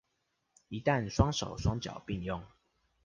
[0.69, 2.43] 一旦雙手雙腳併用